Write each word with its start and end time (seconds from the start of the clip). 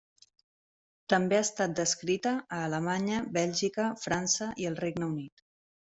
També 1.13 1.37
ha 1.39 1.43
estat 1.47 1.75
descrita 1.81 2.33
a 2.39 2.63
Alemanya, 2.71 3.23
Bèlgica, 3.39 3.89
França 4.09 4.53
i 4.65 4.71
el 4.73 4.85
Regne 4.85 5.13
Unit. 5.15 5.51